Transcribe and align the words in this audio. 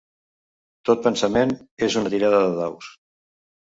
Tot 0.89 1.03
pensament 1.09 1.53
és 1.89 1.99
una 2.03 2.13
tirada 2.15 2.43
de 2.49 2.59
daus». 2.65 2.93